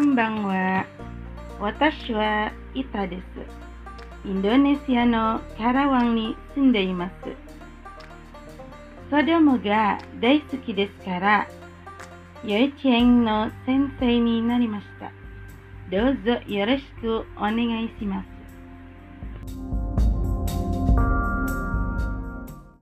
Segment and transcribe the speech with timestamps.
[0.00, 0.86] んばんは。
[1.60, 3.22] 私はイタです。
[4.24, 7.14] インドネシアのカラワンに住んでいます。
[9.10, 11.48] 子供が大好きですから、
[12.44, 15.12] 幼稚園の先生になりました。
[15.90, 18.39] どうぞよろしくお願いします。